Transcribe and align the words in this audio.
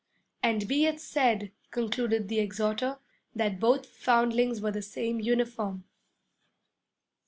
'And 0.41 0.67
be 0.67 0.87
it 0.87 0.99
said,' 0.99 1.51
concluded 1.69 2.27
the 2.27 2.39
exhorter, 2.39 2.97
'that 3.35 3.59
both 3.59 3.85
foundlings 3.85 4.59
wore 4.59 4.71
the 4.71 4.81
same 4.81 5.19
uniform.' 5.19 5.83